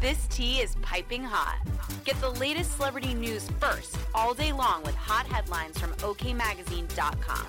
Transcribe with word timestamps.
This 0.00 0.28
tea 0.28 0.60
is 0.60 0.76
piping 0.80 1.24
hot. 1.24 1.58
Get 2.04 2.20
the 2.20 2.30
latest 2.30 2.76
celebrity 2.76 3.14
news 3.14 3.50
first 3.58 3.98
all 4.14 4.32
day 4.32 4.52
long 4.52 4.84
with 4.84 4.94
hot 4.94 5.26
headlines 5.26 5.76
from 5.76 5.90
OKMagazine.com. 5.94 7.46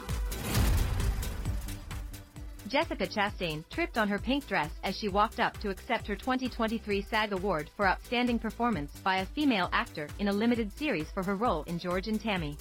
Jessica 2.68 3.06
Chastain 3.06 3.64
tripped 3.70 4.00
on 4.00 4.08
her 4.08 4.18
pink 4.18 4.48
dress 4.48 4.72
as 4.84 4.98
she 4.98 5.10
walked 5.10 5.40
up 5.40 5.60
to 5.60 5.70
accept 5.70 6.08
her 6.08 6.16
2023 6.16 7.04
SAG 7.04 7.34
Award 7.34 7.70
for 7.78 7.88
Outstanding 7.88 8.40
Performance 8.40 8.92
by 9.04 9.18
a 9.18 9.26
Female 9.28 9.70
Actor 9.72 10.08
in 10.18 10.30
a 10.30 10.34
limited 10.34 10.72
series 10.76 11.12
for 11.12 11.22
her 11.22 11.36
role 11.36 11.62
in 11.64 11.78
George 11.78 12.08
and 12.08 12.20
Tammy. 12.20 12.58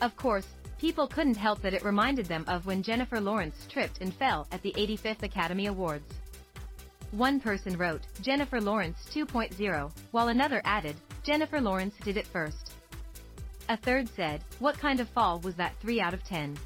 Of 0.00 0.16
course, 0.16 0.46
people 0.78 1.06
couldn't 1.06 1.36
help 1.36 1.60
that 1.60 1.74
it 1.74 1.84
reminded 1.84 2.26
them 2.26 2.46
of 2.48 2.64
when 2.64 2.82
Jennifer 2.82 3.20
Lawrence 3.20 3.66
tripped 3.68 4.00
and 4.00 4.14
fell 4.14 4.46
at 4.52 4.62
the 4.62 4.72
85th 4.72 5.22
Academy 5.22 5.66
Awards. 5.66 6.14
One 7.16 7.40
person 7.40 7.78
wrote, 7.78 8.02
Jennifer 8.20 8.60
Lawrence 8.60 8.98
2.0, 9.10 9.90
while 10.10 10.28
another 10.28 10.60
added, 10.66 10.96
Jennifer 11.22 11.62
Lawrence 11.62 11.94
did 12.04 12.18
it 12.18 12.26
first. 12.26 12.74
A 13.70 13.76
third 13.78 14.06
said, 14.14 14.44
what 14.58 14.78
kind 14.78 15.00
of 15.00 15.08
fall 15.08 15.40
was 15.40 15.54
that 15.54 15.74
3 15.80 15.98
out 15.98 16.12
of 16.12 16.22
10? 16.24 16.58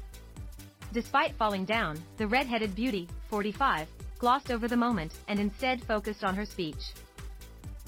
Despite 0.91 1.37
falling 1.37 1.63
down, 1.63 1.97
the 2.17 2.27
red-headed 2.27 2.75
beauty, 2.75 3.07
45, 3.29 3.87
glossed 4.19 4.51
over 4.51 4.67
the 4.67 4.75
moment 4.75 5.13
and 5.29 5.39
instead 5.39 5.81
focused 5.85 6.21
on 6.21 6.35
her 6.35 6.45
speech. 6.45 6.91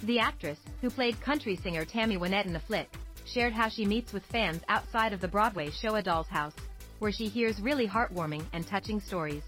The 0.03 0.19
actress, 0.19 0.59
who 0.79 0.89
played 0.89 1.19
country 1.19 1.57
singer 1.57 1.83
Tammy 1.83 2.15
Wynette 2.15 2.45
in 2.45 2.53
the 2.53 2.61
flick, 2.61 2.89
shared 3.25 3.51
how 3.51 3.67
she 3.67 3.85
meets 3.85 4.13
with 4.13 4.23
fans 4.27 4.61
outside 4.69 5.11
of 5.11 5.19
the 5.19 5.27
Broadway 5.27 5.69
show 5.69 5.95
A 5.95 6.01
Doll's 6.01 6.29
House, 6.29 6.55
where 6.99 7.11
she 7.11 7.27
hears 7.27 7.59
really 7.59 7.89
heartwarming 7.89 8.45
and 8.53 8.65
touching 8.65 9.01
stories. 9.01 9.43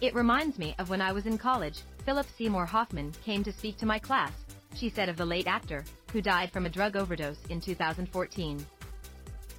It 0.00 0.14
reminds 0.14 0.60
me 0.60 0.76
of 0.78 0.90
when 0.90 1.00
I 1.00 1.10
was 1.10 1.26
in 1.26 1.38
college, 1.38 1.80
Philip 2.04 2.26
Seymour 2.36 2.66
Hoffman 2.66 3.12
came 3.24 3.42
to 3.44 3.52
speak 3.52 3.78
to 3.78 3.86
my 3.86 3.98
class, 3.98 4.32
she 4.74 4.90
said 4.90 5.08
of 5.08 5.16
the 5.16 5.24
late 5.24 5.46
actor, 5.46 5.84
who 6.12 6.20
died 6.20 6.52
from 6.52 6.66
a 6.66 6.70
drug 6.70 6.96
overdose 6.96 7.42
in 7.48 7.60
2014. 7.60 8.66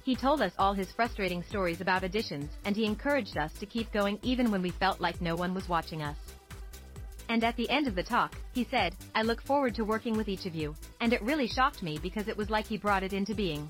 He 0.04 0.14
told 0.14 0.40
us 0.40 0.52
all 0.56 0.72
his 0.72 0.92
frustrating 0.92 1.42
stories 1.42 1.80
about 1.80 2.02
auditions, 2.02 2.48
and 2.64 2.76
he 2.76 2.84
encouraged 2.84 3.36
us 3.36 3.52
to 3.54 3.66
keep 3.66 3.92
going 3.92 4.20
even 4.22 4.52
when 4.52 4.62
we 4.62 4.70
felt 4.70 5.00
like 5.00 5.20
no 5.20 5.34
one 5.34 5.54
was 5.54 5.68
watching 5.68 6.02
us. 6.02 6.16
And 7.28 7.42
at 7.42 7.56
the 7.56 7.68
end 7.68 7.88
of 7.88 7.96
the 7.96 8.04
talk, 8.04 8.36
he 8.54 8.62
said, 8.70 8.94
I 9.16 9.22
look 9.22 9.42
forward 9.42 9.74
to 9.74 9.84
working 9.84 10.16
with 10.16 10.28
each 10.28 10.46
of 10.46 10.54
you, 10.54 10.76
and 11.00 11.12
it 11.12 11.22
really 11.22 11.48
shocked 11.48 11.82
me 11.82 11.98
because 12.00 12.28
it 12.28 12.36
was 12.36 12.50
like 12.50 12.68
he 12.68 12.78
brought 12.78 13.02
it 13.02 13.12
into 13.12 13.34
being. 13.34 13.68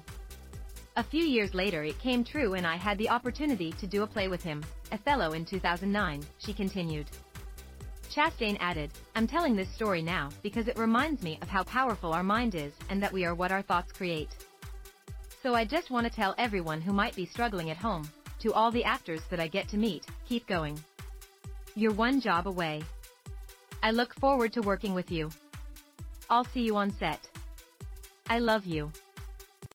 A 0.97 1.03
few 1.03 1.25
years 1.25 1.55
later 1.55 1.83
it 1.85 1.99
came 1.99 2.25
true 2.25 2.55
and 2.55 2.67
I 2.67 2.77
had 2.77 2.99
the 2.99 3.09
opportunity 3.09 3.73
to 3.73 3.87
do 3.87 4.03
a 4.03 4.07
play 4.07 4.29
with 4.29 4.43
him, 4.43 4.63
Othello 4.93 5.33
in 5.33 5.47
2009, 5.47 6.23
she 6.39 6.53
continued. 6.53 7.07
Chastain 8.17 8.57
added, 8.61 8.91
I'm 9.15 9.27
telling 9.27 9.55
this 9.55 9.69
story 9.75 10.01
now 10.01 10.31
because 10.43 10.69
it 10.69 10.79
reminds 10.79 11.23
me 11.23 11.39
of 11.43 11.51
how 11.51 11.63
powerful 11.65 12.15
our 12.15 12.23
mind 12.23 12.55
is 12.55 12.73
and 12.89 13.03
that 13.03 13.13
we 13.13 13.27
are 13.27 13.35
what 13.35 13.53
our 13.53 13.61
thoughts 13.61 13.93
create. 13.93 14.31
So 15.43 15.55
I 15.55 15.67
just 15.67 15.91
want 15.91 16.07
to 16.07 16.13
tell 16.13 16.35
everyone 16.39 16.81
who 16.81 16.95
might 16.95 17.15
be 17.15 17.27
struggling 17.27 17.69
at 17.69 17.77
home, 17.77 18.09
to 18.39 18.55
all 18.55 18.71
the 18.71 18.85
actors 18.85 19.21
that 19.29 19.39
I 19.39 19.49
get 19.49 19.69
to 19.69 19.77
meet, 19.77 20.07
keep 20.27 20.47
going. 20.47 20.83
You're 21.75 21.93
one 21.93 22.23
job 22.23 22.49
away. 22.49 22.83
I 23.83 23.91
look 23.91 24.15
forward 24.15 24.55
to 24.55 24.63
working 24.63 24.95
with 24.95 25.11
you. 25.11 25.29
I'll 26.31 26.47
see 26.47 26.63
you 26.63 26.75
on 26.77 26.93
set. 26.93 27.29
I 28.31 28.39
love 28.39 28.65
you. 28.65 28.91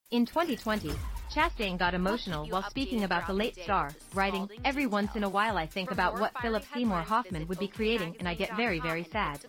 In 0.09 0.25
2020, 0.25 0.91
Chastain 1.33 1.77
got 1.77 1.93
emotional 1.93 2.45
while 2.47 2.69
speaking 2.69 3.05
about 3.05 3.25
the 3.25 3.33
late 3.33 3.55
star, 3.55 3.91
writing, 4.13 4.49
Every 4.65 4.85
once 4.85 5.15
in 5.15 5.23
a 5.23 5.29
while 5.29 5.57
I 5.57 5.65
think 5.65 5.91
about 5.91 6.19
what 6.19 6.33
Philip 6.41 6.63
Seymour 6.73 7.03
Hoffman 7.03 7.47
would 7.47 7.59
be 7.59 7.69
creating 7.69 8.17
and 8.19 8.27
I 8.27 8.33
get 8.33 8.55
very 8.57 8.81
very 8.81 9.05
sad. 9.05 9.39